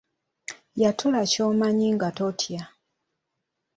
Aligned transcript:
Yatula 0.81 1.21
ky'omanyi 1.31 1.87
nga 1.95 2.09
totya. 2.17 2.61